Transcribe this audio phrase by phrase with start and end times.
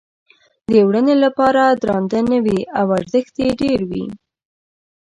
[0.71, 4.05] د وړنې لپاره درانده نه وي او ارزښت یې ډېر وي.